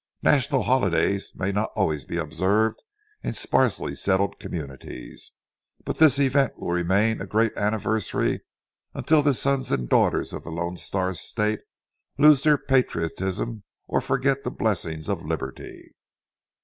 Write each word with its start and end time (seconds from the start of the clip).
National 0.23 0.63
holidays 0.63 1.31
may 1.35 1.51
not 1.51 1.69
always 1.75 2.05
be 2.05 2.17
observed 2.17 2.81
in 3.21 3.35
sparsely 3.35 3.93
settled 3.93 4.39
communities, 4.39 5.33
but 5.85 5.99
this 5.99 6.17
event 6.17 6.57
will 6.57 6.71
remain 6.71 7.21
a 7.21 7.27
great 7.27 7.55
anniversary 7.55 8.41
until 8.95 9.21
the 9.21 9.35
sons 9.35 9.71
and 9.71 9.87
daughters 9.89 10.33
of 10.33 10.43
the 10.43 10.49
Lone 10.49 10.75
Star 10.75 11.13
State 11.13 11.61
lose 12.17 12.41
their 12.41 12.57
patriotism 12.57 13.61
or 13.87 14.01
forget 14.01 14.43
the 14.43 14.49
blessings 14.49 15.07
of 15.07 15.23
liberty. 15.23 15.93